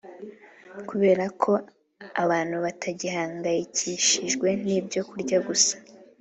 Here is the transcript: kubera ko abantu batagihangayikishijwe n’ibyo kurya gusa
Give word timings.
kubera 0.89 1.25
ko 1.41 1.51
abantu 2.23 2.55
batagihangayikishijwe 2.65 4.47
n’ibyo 4.63 5.01
kurya 5.09 5.37
gusa 5.47 5.75